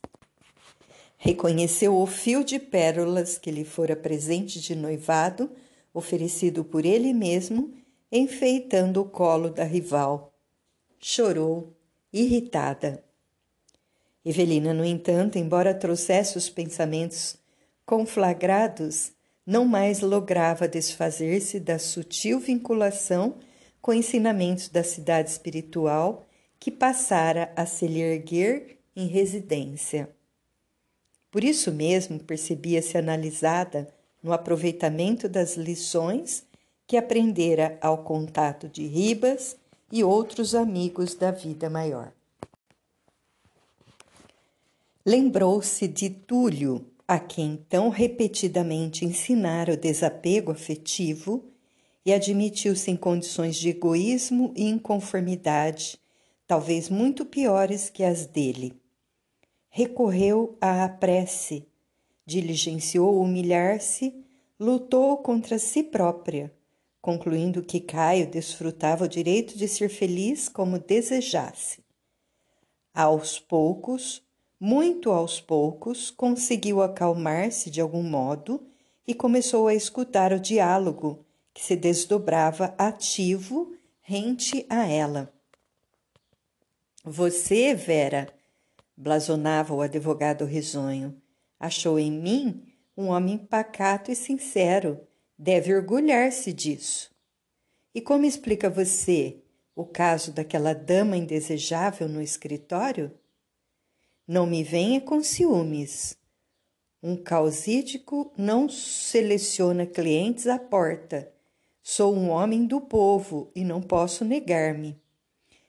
reconheceu 1.17 1.95
o 1.95 2.05
fio 2.05 2.43
de 2.43 2.59
pérolas 2.59 3.37
que 3.37 3.51
lhe 3.51 3.63
fora 3.63 3.95
presente 3.95 4.59
de 4.59 4.75
noivado 4.75 5.49
oferecido 5.93 6.63
por 6.63 6.85
ele 6.85 7.13
mesmo, 7.13 7.71
enfeitando 8.11 9.01
o 9.01 9.05
colo 9.05 9.49
da 9.49 9.63
rival. 9.63 10.33
Chorou, 10.99 11.71
irritada. 12.11 13.03
Evelina, 14.25 14.73
no 14.73 14.83
entanto, 14.83 15.37
embora 15.37 15.73
trouxesse 15.73 16.37
os 16.37 16.49
pensamentos 16.49 17.37
conflagrados, 17.85 19.11
não 19.45 19.65
mais 19.65 19.99
lograva 19.99 20.67
desfazer-se 20.67 21.59
da 21.59 21.77
sutil 21.77 22.39
vinculação 22.39 23.35
com 23.81 23.93
ensinamentos 23.93 24.69
da 24.69 24.83
cidade 24.83 25.29
espiritual 25.29 26.25
que 26.59 26.71
passara 26.71 27.51
a 27.55 27.65
se 27.65 27.85
lhe 27.85 27.99
erguer 27.99 28.77
em 28.95 29.07
residência. 29.07 30.09
Por 31.29 31.43
isso 31.43 31.71
mesmo 31.71 32.19
percebia-se 32.19 32.97
analisada 32.97 33.89
no 34.21 34.31
aproveitamento 34.31 35.27
das 35.27 35.57
lições 35.57 36.45
que 36.87 36.95
aprendera 36.95 37.77
ao 37.81 38.03
contato 38.03 38.69
de 38.69 38.85
Ribas 38.85 39.57
e 39.91 40.03
outros 40.03 40.55
amigos 40.55 41.15
da 41.15 41.31
vida 41.31 41.69
maior. 41.69 42.13
Lembrou-se 45.05 45.85
de 45.87 46.09
Túlio, 46.09 46.85
a 47.13 47.19
quem 47.19 47.57
tão 47.69 47.89
repetidamente 47.89 49.05
ensinara 49.05 49.73
o 49.73 49.77
desapego 49.77 50.51
afetivo 50.51 51.45
e 52.03 52.11
admitiu-se 52.11 52.89
em 52.89 52.95
condições 52.95 53.55
de 53.55 53.69
egoísmo 53.69 54.51
e 54.55 54.63
inconformidade, 54.63 55.99
talvez 56.47 56.89
muito 56.89 57.23
piores 57.23 57.87
que 57.87 58.03
as 58.03 58.25
dele. 58.25 58.73
Recorreu 59.69 60.57
à 60.59 60.89
prece, 60.89 61.67
diligenciou 62.25 63.21
humilhar-se, 63.21 64.25
lutou 64.59 65.17
contra 65.17 65.59
si 65.59 65.83
própria, 65.83 66.51
concluindo 66.99 67.61
que 67.61 67.79
Caio 67.79 68.25
desfrutava 68.25 69.05
o 69.05 69.07
direito 69.07 69.55
de 69.55 69.67
ser 69.67 69.89
feliz 69.89 70.49
como 70.49 70.79
desejasse. 70.79 71.83
Aos 72.91 73.39
poucos, 73.39 74.23
muito 74.63 75.11
aos 75.11 75.41
poucos, 75.41 76.09
conseguiu 76.09 76.81
acalmar-se 76.81 77.69
de 77.69 77.81
algum 77.81 78.01
modo 78.01 78.65
e 79.05 79.13
começou 79.13 79.67
a 79.67 79.75
escutar 79.75 80.31
o 80.31 80.39
diálogo 80.39 81.25
que 81.53 81.61
se 81.61 81.75
desdobrava 81.75 82.73
ativo 82.77 83.75
rente 83.99 84.65
a 84.69 84.87
ela. 84.87 85.33
Você, 87.03 87.75
Vera, 87.75 88.33
blasonava 88.95 89.73
o 89.73 89.81
advogado 89.81 90.45
risonho, 90.45 91.21
achou 91.59 91.99
em 91.99 92.09
mim 92.09 92.63
um 92.95 93.07
homem 93.07 93.37
pacato 93.37 94.11
e 94.13 94.15
sincero. 94.15 94.97
Deve 95.37 95.75
orgulhar-se 95.75 96.53
disso. 96.53 97.11
E 97.93 97.99
como 97.99 98.23
explica 98.23 98.69
você 98.69 99.43
o 99.75 99.83
caso 99.83 100.31
daquela 100.31 100.73
dama 100.73 101.17
indesejável 101.17 102.07
no 102.07 102.21
escritório? 102.21 103.11
Não 104.27 104.45
me 104.45 104.63
venha 104.63 105.01
com 105.01 105.21
ciúmes. 105.21 106.17
Um 107.01 107.17
causídico 107.17 108.31
não 108.37 108.69
seleciona 108.69 109.85
clientes 109.85 110.47
à 110.47 110.57
porta. 110.57 111.29
Sou 111.81 112.15
um 112.15 112.29
homem 112.29 112.65
do 112.65 112.79
povo 112.79 113.51
e 113.53 113.65
não 113.65 113.81
posso 113.81 114.23
negar-me. 114.23 114.97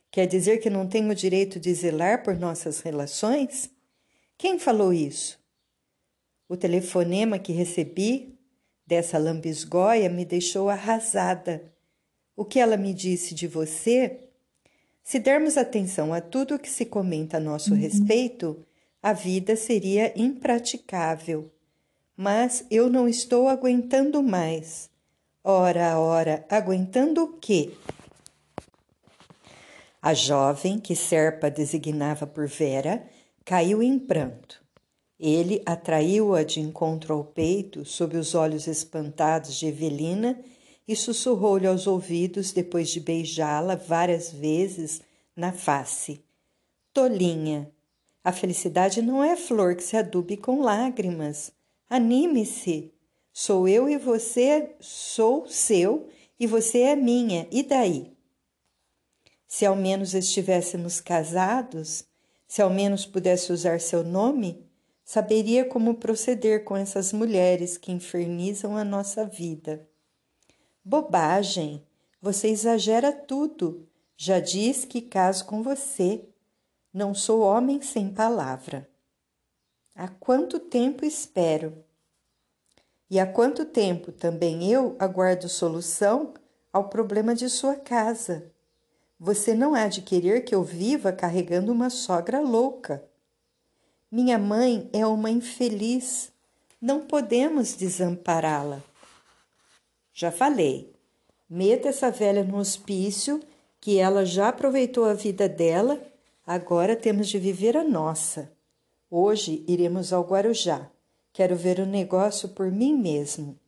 Quer 0.09 0.29
dizer 0.29 0.59
que 0.59 0.71
não 0.71 0.87
tenho 0.87 1.11
o 1.11 1.15
direito 1.15 1.59
de 1.59 1.75
zelar 1.75 2.23
por 2.23 2.39
nossas 2.39 2.79
relações? 2.79 3.69
Quem 4.39 4.61
falou 4.61 4.93
isso? 4.93 5.37
O 6.49 6.57
telefonema 6.57 7.41
que 7.41 7.53
recebi 7.53 8.39
dessa 8.87 9.19
lambisgoia 9.19 10.09
me 10.09 10.25
deixou 10.25 10.69
arrasada. 10.69 11.75
O 12.37 12.45
que 12.45 12.61
ela 12.61 12.77
me 12.77 12.95
disse 12.95 13.35
de 13.35 13.49
você 13.49 14.29
se 15.05 15.19
dermos 15.19 15.59
atenção 15.59 16.15
a 16.15 16.21
tudo 16.23 16.55
o 16.55 16.59
que 16.59 16.71
se 16.71 16.87
comenta 16.87 17.37
a 17.37 17.41
nosso 17.41 17.75
uhum. 17.75 17.79
respeito, 17.79 18.65
a 19.03 19.13
vida 19.13 19.55
seria 19.55 20.19
impraticável. 20.19 21.53
Mas 22.17 22.65
eu 22.71 22.89
não 22.89 23.07
estou 23.07 23.49
aguentando 23.49 24.23
mais. 24.23 24.89
Ora, 25.43 25.99
ora, 26.01 26.47
aguentando 26.49 27.23
o 27.23 27.33
quê? 27.35 27.71
A 30.01 30.15
jovem, 30.15 30.79
que 30.79 30.97
Serpa 30.97 31.51
designava 31.51 32.27
por 32.27 32.49
Vera, 32.49 33.07
caiu 33.45 33.83
em 33.83 33.99
pranto. 33.99 34.65
Ele 35.21 35.63
atraiu-a 35.67 36.43
de 36.43 36.61
encontro 36.61 37.15
ao 37.15 37.25
peito, 37.25 37.85
sob 37.85 38.17
os 38.17 38.35
olhos 38.35 38.67
espantados 38.67 39.55
de 39.55 39.67
Evelina, 39.67 40.39
e 40.87 40.95
sussurrou-lhe 40.95 41.67
aos 41.67 41.87
ouvidos 41.87 42.53
depois 42.53 42.91
de 42.91 43.01
beijá-la 43.01 43.75
várias 43.75 44.31
vezes 44.31 45.01
na 45.35 45.53
face. 45.53 46.23
Tolinha, 46.93 47.71
a 48.23 48.33
felicidade 48.33 49.03
não 49.03 49.23
é 49.23 49.37
flor 49.37 49.75
que 49.75 49.83
se 49.83 49.97
adube 49.97 50.37
com 50.37 50.61
lágrimas. 50.63 51.53
Anime-se. 51.89 52.93
Sou 53.33 53.69
eu 53.69 53.89
e 53.89 53.99
você, 53.99 54.77
sou 54.81 55.47
seu 55.47 56.09
e 56.39 56.47
você 56.47 56.81
é 56.81 56.97
minha. 56.97 57.49
E 57.51 57.63
daí? 57.63 58.13
Se 59.47 59.67
ao 59.67 59.77
menos 59.77 60.15
estivéssemos 60.15 61.01
casados, 61.01 62.05
se 62.47 62.63
ao 62.63 62.71
menos 62.71 63.05
pudesse 63.05 63.53
usar 63.53 63.81
seu 63.81 64.05
nome, 64.05 64.65
saberia 65.05 65.65
como 65.65 65.97
proceder 65.97 66.65
com 66.65 66.77
essas 66.77 67.13
mulheres 67.13 67.77
que 67.77 67.93
infernizam 67.93 68.77
a 68.77 68.85
nossa 68.85 69.27
vida. 69.27 69.89
Bobagem! 70.87 71.83
Você 72.21 72.49
exagera 72.49 73.11
tudo. 73.11 73.89
Já 74.19 74.39
diz 74.39 74.85
que 74.85 75.01
caso 75.01 75.47
com 75.47 75.63
você. 75.63 76.29
Não 76.93 77.15
sou 77.15 77.41
homem 77.41 77.81
sem 77.81 78.13
palavra. 78.13 78.87
Há 79.95 80.09
quanto 80.09 80.61
tempo 80.61 81.03
espero? 81.07 81.83
E 83.09 83.19
há 83.19 83.27
quanto 83.27 83.65
tempo 83.65 84.13
também 84.13 84.71
eu 84.71 84.95
aguardo 84.99 85.49
solução 85.49 86.35
ao 86.71 86.91
problema 86.91 87.35
de 87.35 87.49
sua 87.49 87.77
casa? 87.77 88.53
Você 89.19 89.55
não 89.55 89.75
há 89.75 89.89
de 89.89 90.03
querer 90.03 90.43
que 90.43 90.55
eu 90.55 90.63
viva 90.63 91.13
carregando 91.13 91.73
uma 91.73 91.89
sogra 91.89 92.41
louca. 92.41 93.03
Minha 94.11 94.39
mãe 94.39 94.91
é 94.93 95.07
uma 95.07 95.31
infeliz. 95.31 96.31
Não 96.79 97.07
podemos 97.07 97.75
desampará-la. 97.75 98.83
Já 100.15 100.31
falei. 100.31 100.93
Meta 101.51 101.89
essa 101.89 102.09
velha 102.09 102.45
no 102.45 102.59
hospício, 102.59 103.41
que 103.81 103.99
ela 103.99 104.25
já 104.25 104.49
aproveitou 104.49 105.05
a 105.05 105.13
vida 105.13 105.49
dela, 105.49 106.01
agora 106.47 106.95
temos 106.95 107.29
de 107.29 107.39
viver 107.39 107.77
a 107.77 107.83
nossa. 107.83 108.53
Hoje 109.11 109.65
iremos 109.67 110.13
ao 110.13 110.23
Guarujá. 110.23 110.89
Quero 111.33 111.57
ver 111.57 111.81
o 111.81 111.87
negócio 111.87 112.49
por 112.51 112.71
mim 112.71 112.97
mesmo. 112.97 113.59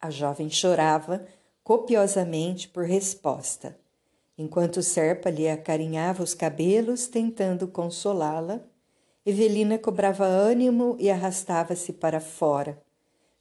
A 0.00 0.10
jovem 0.10 0.50
chorava 0.50 1.24
copiosamente 1.62 2.68
por 2.68 2.84
resposta. 2.84 3.78
Enquanto 4.36 4.82
Serpa 4.82 5.30
lhe 5.30 5.48
acarinhava 5.48 6.24
os 6.24 6.34
cabelos, 6.34 7.06
tentando 7.06 7.68
consolá-la, 7.68 8.60
Evelina 9.24 9.78
cobrava 9.78 10.26
ânimo 10.26 10.96
e 10.98 11.08
arrastava-se 11.08 11.92
para 11.92 12.20
fora, 12.20 12.83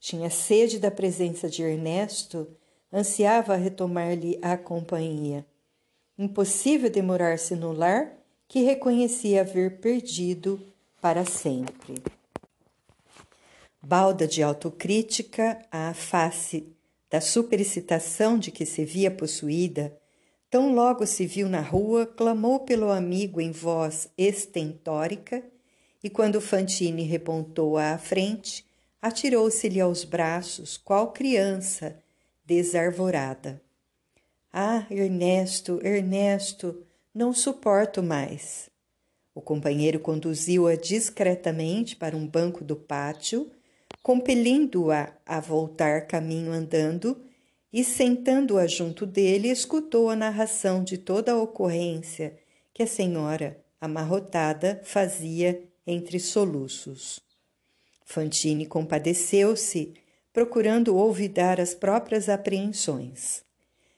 tinha 0.03 0.29
sede 0.29 0.79
da 0.79 0.91
presença 0.91 1.49
de 1.49 1.63
Ernesto, 1.63 2.45
ansiava 2.91 3.55
retomar-lhe 3.55 4.37
a 4.41 4.57
companhia. 4.57 5.45
Impossível 6.17 6.89
demorar-se 6.89 7.55
no 7.55 7.71
lar 7.71 8.11
que 8.45 8.63
reconhecia 8.63 9.39
haver 9.39 9.79
perdido 9.79 10.59
para 10.99 11.23
sempre. 11.23 12.03
Balda 13.81 14.27
de 14.27 14.43
autocrítica 14.43 15.65
à 15.71 15.93
face 15.93 16.67
da 17.09 17.21
superexcitação 17.21 18.37
de 18.37 18.51
que 18.51 18.65
se 18.65 18.83
via 18.83 19.09
possuída, 19.09 19.97
tão 20.49 20.75
logo 20.75 21.05
se 21.05 21.25
viu 21.25 21.47
na 21.47 21.61
rua, 21.61 22.05
clamou 22.05 22.59
pelo 22.59 22.91
amigo 22.91 23.39
em 23.39 23.51
voz 23.51 24.09
estentórica 24.17 25.41
e, 26.03 26.09
quando 26.09 26.41
Fantine 26.41 27.03
repontou 27.03 27.77
à 27.77 27.97
frente, 27.97 28.65
atirou-se-lhe 29.03 29.81
aos 29.81 30.05
braços, 30.05 30.77
qual 30.77 31.11
criança 31.11 32.01
desarvorada. 32.45 33.61
Ah, 34.49 34.87
Ernesto, 34.89 35.85
Ernesto, 35.85 36.85
não 37.13 37.33
suporto 37.33 38.01
mais. 38.01 38.69
O 39.35 39.41
companheiro 39.41 39.99
conduziu-a 39.99 40.75
discretamente 40.75 41.97
para 41.97 42.15
um 42.15 42.25
banco 42.25 42.63
do 42.63 42.77
pátio, 42.77 43.51
compelindo-a 44.01 45.11
a 45.25 45.41
voltar 45.41 46.07
caminho 46.07 46.53
andando 46.53 47.21
e, 47.73 47.83
sentando-a 47.83 48.65
junto 48.67 49.05
dele, 49.05 49.49
escutou 49.49 50.09
a 50.09 50.15
narração 50.15 50.81
de 50.81 50.97
toda 50.97 51.33
a 51.33 51.41
ocorrência 51.41 52.37
que 52.73 52.81
a 52.81 52.87
senhora, 52.87 53.61
amarrotada, 53.81 54.79
fazia 54.85 55.61
entre 55.85 56.21
soluços. 56.21 57.21
Fantine 58.05 58.65
compadeceu-se, 58.65 59.93
procurando 60.31 60.95
olvidar 60.95 61.59
as 61.61 61.73
próprias 61.73 62.27
apreensões. 62.27 63.43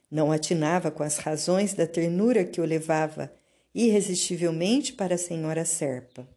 Não 0.10 0.32
atinava 0.32 0.92
com 0.92 1.04
as 1.04 1.18
razões 1.18 1.74
da 1.74 1.88
ternura 1.88 2.44
que 2.44 2.62
o 2.62 2.66
levava 2.66 3.34
irresistivelmente 3.74 4.94
para 4.94 5.16
a 5.16 5.18
senhora 5.18 5.66
Serpa. 5.66 6.28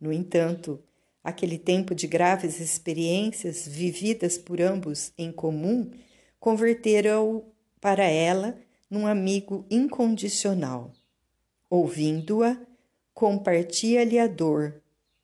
No 0.00 0.12
entanto, 0.12 0.82
aquele 1.22 1.56
tempo 1.56 1.94
de 1.94 2.08
graves 2.08 2.58
experiências 2.58 3.68
vividas 3.68 4.36
por 4.36 4.60
ambos 4.60 5.12
em 5.16 5.30
comum 5.30 5.90
converteram-o 6.40 7.44
para 7.80 8.04
ela 8.04 8.58
num 8.90 9.06
amigo 9.06 9.64
incondicional. 9.70 10.92
Ouvindo-a, 11.70 12.60
compartia-lhe 13.14 14.18
a 14.18 14.26
dor, 14.26 14.81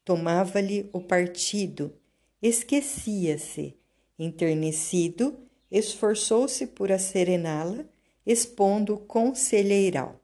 tomava-lhe 0.08 0.88
o 0.90 1.02
partido, 1.02 1.92
esquecia-se, 2.40 3.76
enternecido, 4.18 5.38
esforçou-se 5.70 6.66
por 6.68 6.90
asserená-la, 6.90 7.84
expondo 8.24 8.96
conselheiral. 8.96 10.18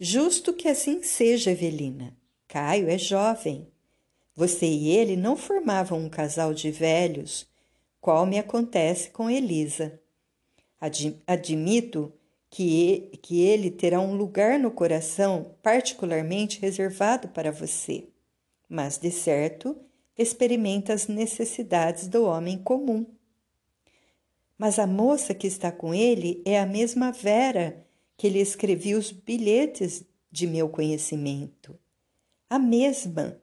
Justo 0.00 0.54
que 0.54 0.66
assim 0.66 1.02
seja, 1.02 1.50
Evelina. 1.50 2.16
Caio 2.48 2.88
é 2.88 2.96
jovem. 2.96 3.68
Você 4.34 4.64
e 4.64 4.88
ele 4.88 5.14
não 5.14 5.36
formavam 5.36 5.98
um 5.98 6.08
casal 6.08 6.54
de 6.54 6.70
velhos, 6.70 7.46
qual 8.00 8.24
me 8.24 8.38
acontece 8.38 9.10
com 9.10 9.28
Elisa. 9.28 10.00
Admito 11.26 12.10
que, 12.48 13.10
que 13.20 13.42
ele 13.42 13.70
terá 13.70 14.00
um 14.00 14.16
lugar 14.16 14.58
no 14.58 14.70
coração 14.70 15.54
particularmente 15.62 16.58
reservado 16.62 17.28
para 17.28 17.52
você, 17.52 18.08
mas 18.72 18.96
de 18.96 19.10
certo 19.10 19.76
experimenta 20.16 20.94
as 20.94 21.06
necessidades 21.06 22.08
do 22.08 22.24
homem 22.24 22.56
comum. 22.56 23.04
Mas 24.56 24.78
a 24.78 24.86
moça 24.86 25.34
que 25.34 25.46
está 25.46 25.70
com 25.70 25.92
ele 25.92 26.40
é 26.46 26.58
a 26.58 26.64
mesma 26.64 27.12
Vera 27.12 27.86
que 28.16 28.30
lhe 28.30 28.40
escrevi 28.40 28.94
os 28.94 29.12
bilhetes 29.12 30.04
de 30.30 30.46
meu 30.46 30.70
conhecimento. 30.70 31.78
A 32.48 32.58
mesma. 32.58 33.38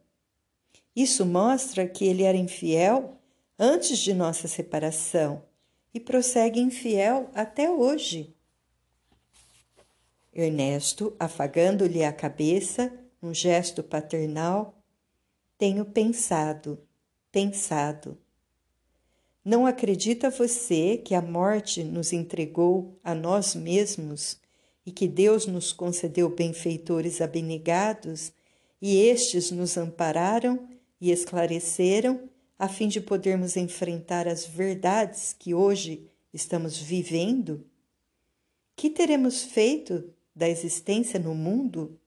Isso 0.95 1.23
mostra 1.27 1.87
que 1.87 2.05
ele 2.05 2.23
era 2.23 2.37
infiel 2.37 3.19
antes 3.57 3.99
de 3.99 4.15
nossa 4.15 4.47
separação 4.47 5.43
e 5.93 5.99
prossegue 5.99 6.59
infiel 6.59 7.29
até 7.35 7.69
hoje. 7.69 8.35
Ernesto, 10.33 11.15
afagando-lhe 11.19 12.03
a 12.03 12.11
cabeça, 12.11 12.91
um 13.21 13.31
gesto 13.31 13.83
paternal, 13.83 14.78
tenho 15.59 15.83
pensado, 15.83 16.79
pensado. 17.29 18.17
Não 19.43 19.67
acredita 19.67 20.29
você 20.29 20.95
que 20.95 21.13
a 21.13 21.21
morte 21.21 21.83
nos 21.83 22.13
entregou 22.13 22.97
a 23.03 23.13
nós 23.13 23.55
mesmos 23.55 24.39
e 24.85 24.91
que 24.91 25.05
Deus 25.05 25.45
nos 25.45 25.73
concedeu 25.73 26.29
benfeitores 26.29 27.19
abnegados 27.19 28.31
e 28.81 29.01
estes 29.01 29.51
nos 29.51 29.75
ampararam 29.75 30.65
e 30.99 31.11
esclareceram 31.11 32.29
a 32.57 32.69
fim 32.69 32.87
de 32.87 33.01
podermos 33.01 33.57
enfrentar 33.57 34.29
as 34.29 34.45
verdades 34.45 35.35
que 35.37 35.53
hoje 35.53 36.09
estamos 36.33 36.77
vivendo? 36.77 37.65
Que 38.77 38.89
teremos 38.89 39.43
feito 39.43 40.09
da 40.33 40.47
existência 40.47 41.19
no 41.19 41.35
mundo? 41.35 41.99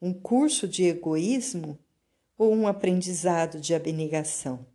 Um 0.00 0.12
curso 0.12 0.68
de 0.68 0.84
egoísmo 0.84 1.76
ou 2.36 2.52
um 2.52 2.66
aprendizado 2.66 3.60
de 3.60 3.74
abnegação? 3.74 4.66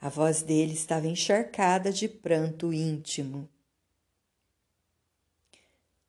A 0.00 0.08
voz 0.08 0.42
dele 0.42 0.72
estava 0.72 1.06
encharcada 1.06 1.92
de 1.92 2.08
pranto 2.08 2.72
íntimo. 2.72 3.48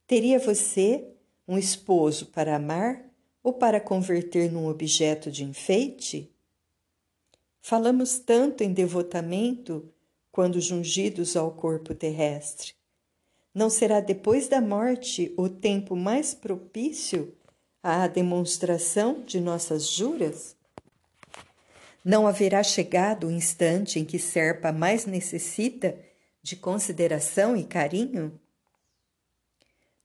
Teria 0.08 0.40
você 0.40 1.08
um 1.48 1.58
esposo 1.58 2.28
para 2.28 2.56
amar 2.56 3.04
ou 3.44 3.54
para 3.54 3.80
converter 3.80 4.52
num 4.52 4.68
objeto 4.68 5.30
de 5.30 5.44
enfeite? 5.44 6.32
Falamos 7.62 8.20
tanto 8.20 8.64
em 8.64 8.74
devotamento 8.74 9.88
quando 10.32 10.60
jungidos 10.60 11.36
ao 11.36 11.52
corpo 11.52 11.94
terrestre. 11.94 12.74
Não 13.54 13.70
será 13.70 14.00
depois 14.00 14.48
da 14.48 14.60
morte 14.60 15.32
o 15.38 15.48
tempo 15.48 15.96
mais 15.96 16.34
propício 16.34 17.36
à 17.84 18.08
demonstração 18.08 19.22
de 19.26 19.40
nossas 19.40 19.90
juras? 19.90 20.56
Não 22.04 22.26
haverá 22.26 22.64
chegado 22.64 23.28
o 23.28 23.32
instante 23.32 24.00
em 24.00 24.06
que 24.06 24.18
Serpa 24.18 24.72
mais 24.72 25.06
necessita 25.06 25.96
de 26.42 26.56
consideração 26.56 27.56
e 27.56 27.66
carinho? 27.66 28.40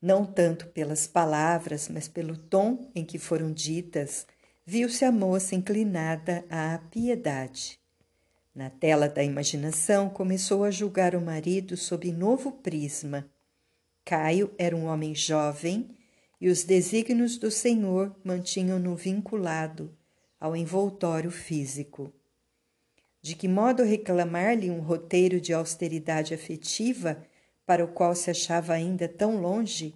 Não 0.01 0.25
tanto 0.25 0.67
pelas 0.67 1.07
palavras, 1.07 1.87
mas 1.89 2.07
pelo 2.07 2.37
tom 2.37 2.91
em 2.93 3.05
que 3.05 3.17
foram 3.17 3.51
ditas, 3.51 4.27
viu-se 4.65 5.05
a 5.05 5.11
moça 5.11 5.55
inclinada 5.55 6.45
à 6.49 6.77
piedade. 6.91 7.79
Na 8.53 8.69
tela 8.69 9.07
da 9.07 9.23
imaginação, 9.23 10.09
começou 10.09 10.63
a 10.63 10.71
julgar 10.71 11.15
o 11.15 11.21
marido 11.21 11.77
sob 11.77 12.11
novo 12.11 12.51
prisma 12.51 13.29
Caio 14.09 14.51
era 14.57 14.75
um 14.75 14.85
homem 14.87 15.13
jovem 15.13 15.95
e 16.39 16.49
os 16.49 16.63
desígnios 16.63 17.37
do 17.37 17.51
Senhor 17.51 18.15
mantinham-no 18.23 18.95
vinculado 18.95 19.95
ao 20.39 20.55
envoltório 20.55 21.29
físico. 21.29 22.13
De 23.21 23.35
que 23.35 23.47
modo 23.47 23.83
reclamar-lhe 23.83 24.69
um 24.69 24.79
roteiro 24.79 25.41
de 25.41 25.53
austeridade 25.53 26.33
afetiva 26.33 27.21
para 27.65 27.83
o 27.83 27.89
qual 27.89 28.15
se 28.15 28.31
achava 28.31 28.73
ainda 28.73 29.07
tão 29.07 29.41
longe? 29.41 29.93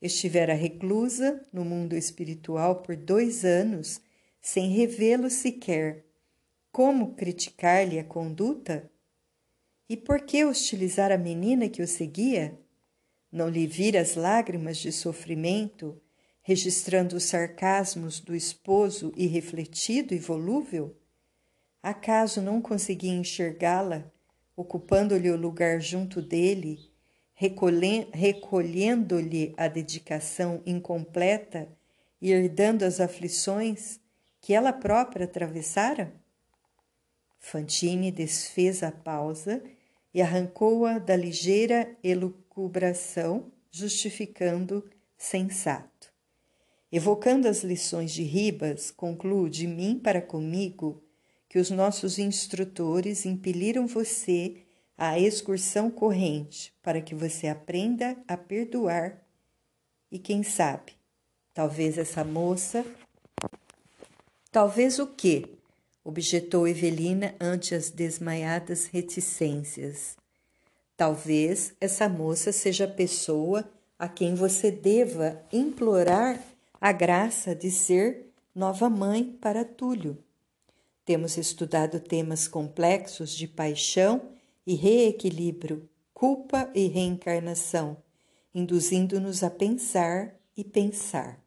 Estivera 0.00 0.54
reclusa 0.54 1.40
no 1.52 1.64
mundo 1.64 1.96
espiritual 1.96 2.82
por 2.82 2.96
dois 2.96 3.44
anos, 3.44 4.00
sem 4.40 4.70
revê-lo 4.70 5.30
sequer. 5.30 6.04
Como 6.72 7.14
criticar-lhe 7.14 8.00
a 8.00 8.04
conduta? 8.04 8.90
E 9.88 9.96
por 9.96 10.22
que 10.22 10.44
hostilizar 10.44 11.12
a 11.12 11.18
menina 11.18 11.68
que 11.68 11.82
o 11.82 11.86
seguia? 11.86 12.58
Não 13.32 13.48
lhe 13.48 13.66
vira 13.66 14.02
as 14.02 14.14
lágrimas 14.14 14.76
de 14.76 14.92
sofrimento, 14.92 15.98
registrando 16.42 17.16
os 17.16 17.24
sarcasmos 17.24 18.20
do 18.20 18.36
esposo 18.36 19.10
irrefletido 19.16 20.12
e 20.12 20.18
volúvel? 20.18 20.94
Acaso 21.82 22.42
não 22.42 22.60
conseguia 22.60 23.14
enxergá-la, 23.14 24.04
ocupando-lhe 24.54 25.30
o 25.30 25.36
lugar 25.36 25.80
junto 25.80 26.20
dele, 26.20 26.78
recolhendo-lhe 27.34 29.54
a 29.56 29.66
dedicação 29.66 30.62
incompleta 30.66 31.66
e 32.20 32.30
herdando 32.30 32.84
as 32.84 33.00
aflições 33.00 33.98
que 34.42 34.52
ela 34.52 34.74
própria 34.74 35.24
atravessara? 35.24 36.12
Fantine 37.38 38.12
desfez 38.12 38.82
a 38.82 38.92
pausa 38.92 39.62
e 40.12 40.20
arrancou-a 40.20 40.98
da 40.98 41.16
ligeira 41.16 41.96
elucubração, 42.52 43.50
justificando 43.70 44.84
sensato. 45.16 46.12
Evocando 46.90 47.48
as 47.48 47.64
lições 47.64 48.12
de 48.12 48.22
Ribas, 48.22 48.90
concluo 48.90 49.48
de 49.48 49.66
mim 49.66 49.98
para 49.98 50.20
comigo 50.20 51.02
que 51.48 51.58
os 51.58 51.70
nossos 51.70 52.18
instrutores 52.18 53.24
impeliram 53.24 53.86
você 53.86 54.66
à 54.96 55.18
excursão 55.18 55.90
corrente 55.90 56.74
para 56.82 57.00
que 57.00 57.14
você 57.14 57.48
aprenda 57.48 58.16
a 58.28 58.36
perdoar. 58.36 59.26
E 60.10 60.18
quem 60.18 60.42
sabe, 60.42 60.92
talvez 61.54 61.96
essa 61.96 62.22
moça. 62.22 62.84
Talvez 64.50 64.98
o 64.98 65.06
quê? 65.06 65.46
objetou 66.04 66.66
Evelina 66.68 67.34
ante 67.40 67.74
as 67.74 67.88
desmaiadas 67.88 68.86
reticências. 68.86 70.16
Talvez 70.96 71.74
essa 71.80 72.08
moça 72.08 72.52
seja 72.52 72.84
a 72.84 72.88
pessoa 72.88 73.68
a 73.98 74.08
quem 74.08 74.34
você 74.34 74.70
deva 74.70 75.40
implorar 75.52 76.42
a 76.80 76.92
graça 76.92 77.54
de 77.54 77.70
ser 77.70 78.32
nova 78.54 78.90
mãe 78.90 79.24
para 79.40 79.64
Túlio. 79.64 80.18
Temos 81.04 81.36
estudado 81.36 81.98
temas 82.00 82.46
complexos 82.46 83.30
de 83.30 83.48
paixão 83.48 84.30
e 84.66 84.74
reequilíbrio, 84.74 85.88
culpa 86.12 86.70
e 86.74 86.86
reencarnação, 86.86 87.96
induzindo-nos 88.54 89.42
a 89.42 89.50
pensar 89.50 90.34
e 90.56 90.62
pensar. 90.62 91.40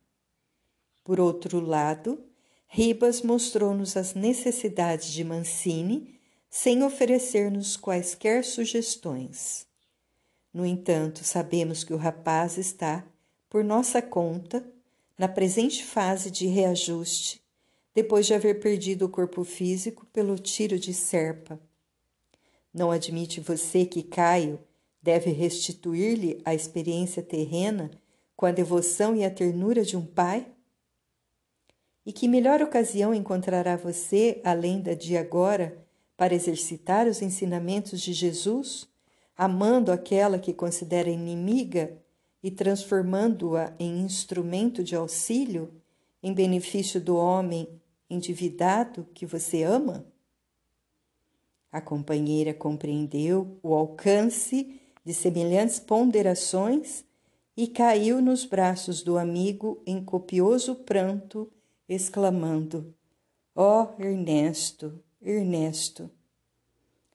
Por 1.04 1.20
outro 1.20 1.60
lado, 1.60 2.24
Ribas 2.68 3.22
mostrou-nos 3.22 3.96
as 3.96 4.14
necessidades 4.14 5.08
de 5.14 5.24
Mancini 5.24 6.15
sem 6.58 6.82
oferecer-nos 6.84 7.76
quaisquer 7.76 8.42
sugestões. 8.42 9.68
No 10.54 10.66
entanto, 10.66 11.22
sabemos 11.22 11.84
que 11.84 11.94
o 11.94 11.98
rapaz 11.98 12.58
está, 12.58 13.06
por 13.50 13.62
nossa 13.62 14.02
conta, 14.02 14.66
na 15.20 15.28
presente 15.28 15.84
fase 15.84 16.32
de 16.32 16.48
reajuste, 16.48 17.42
depois 17.94 18.26
de 18.26 18.34
haver 18.34 18.62
perdido 18.62 19.06
o 19.06 19.10
corpo 19.10 19.44
físico 19.44 20.06
pelo 20.14 20.40
tiro 20.40 20.80
de 20.80 20.94
serpa. 20.94 21.60
Não 22.74 22.90
admite 22.90 23.42
você 23.42 23.86
que 23.86 24.02
Caio 24.02 24.58
deve 25.02 25.32
restituir-lhe 25.32 26.42
a 26.46 26.56
experiência 26.56 27.22
terrena 27.22 27.92
com 28.34 28.46
a 28.46 28.52
devoção 28.54 29.14
e 29.14 29.26
a 29.26 29.30
ternura 29.30 29.84
de 29.84 29.98
um 29.98 30.06
pai? 30.06 30.48
E 32.06 32.14
que 32.14 32.30
melhor 32.30 32.62
ocasião 32.62 33.14
encontrará 33.14 33.76
você, 33.76 34.40
além 34.42 34.80
da 34.80 34.94
de 34.94 35.18
agora, 35.18 35.85
para 36.18 36.34
exercitar 36.34 37.08
os 37.08 37.22
ensinamentos 37.22 38.02
de 38.02 38.14
Jesus, 38.14 38.88
amando 39.38 39.92
aquela 39.92 40.40
que 40.40 40.54
considera 40.54 41.10
inimiga 41.10 41.98
e 42.42 42.50
transformando-a 42.50 43.74
em 43.80 44.00
instrumento 44.00 44.84
de 44.84 44.96
auxílio 44.96 45.74
em 46.22 46.34
benefício 46.34 47.02
do 47.02 47.16
homem 47.16 47.68
endividado 48.10 49.08
que 49.14 49.26
você 49.26 49.64
ama? 49.64 50.06
A 51.72 51.82
companheira 51.82 52.54
compreendeu 52.54 53.60
o 53.62 53.74
alcance 53.74 54.80
de 55.04 55.14
semelhantes 55.14 55.80
ponderações 55.80 57.04
e 57.58 57.68
caiu 57.68 58.22
nos 58.22 58.46
braços 58.46 59.04
do 59.04 59.18
amigo 59.18 59.82
em 59.86 60.04
copioso 60.04 60.76
pranto, 60.76 61.52
exclamando: 61.88 62.94
Ó 63.56 63.84
oh, 63.84 64.02
Ernesto, 64.02 65.04
Ernesto! 65.26 66.08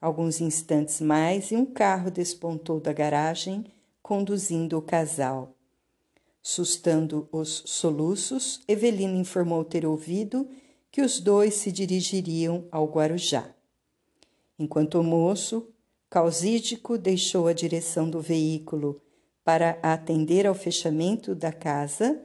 Alguns 0.01 0.41
instantes 0.41 1.01
mais 1.01 1.53
e 1.53 1.57
um 1.57 1.65
carro 1.65 2.11
despontou 2.11 2.81
da 2.81 2.93
garagem, 2.93 3.65
conduzindo 4.03 4.77
o 4.77 4.83
casal. 4.83 5.55
Sustando 6.43 7.29
os 7.31 7.63
soluços, 7.67 8.63
Evelina 8.67 9.17
informou 9.17 9.65
ter 9.65 9.87
ouvido 9.87 10.49
que 10.91 11.03
os 11.03 11.21
dois 11.21 11.55
se 11.55 11.71
dirigiriam 11.71 12.65
ao 12.73 12.87
Guarujá. 12.87 13.49
Enquanto 14.59 14.99
o 14.99 15.05
moço, 15.05 15.69
causídico, 16.09 16.99
deixou 16.99 17.47
a 17.47 17.53
direção 17.53 18.11
do 18.11 18.21
veículo 18.21 19.01
para 19.45 19.79
atender 19.83 20.49
ao 20.49 20.55
fechamento 20.55 21.33
da 21.33 21.53
casa, 21.53 22.21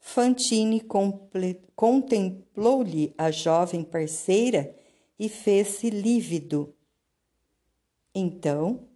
Fantine 0.00 0.82
contemplou-lhe 1.76 3.14
a 3.16 3.30
jovem 3.30 3.84
parceira 3.84 4.77
e 5.18 5.28
fez-se 5.28 5.90
lívido. 5.90 6.74
Então, 8.14 8.88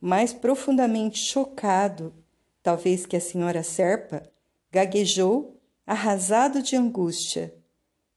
mais 0.00 0.32
profundamente 0.32 1.18
chocado, 1.18 2.14
talvez 2.62 3.04
que 3.04 3.16
a 3.16 3.20
senhora 3.20 3.62
Serpa, 3.62 4.22
gaguejou, 4.70 5.60
arrasado 5.86 6.62
de 6.62 6.76
angústia. 6.76 7.54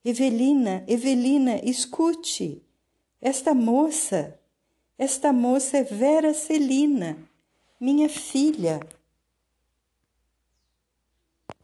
Evelina, 0.04 0.84
Evelina, 0.88 1.60
escute! 1.64 2.64
Esta 3.22 3.54
moça, 3.54 4.40
esta 4.98 5.32
moça 5.32 5.78
é 5.78 5.84
Vera 5.84 6.34
Celina, 6.34 7.18
minha 7.80 8.10
filha. 8.10 8.80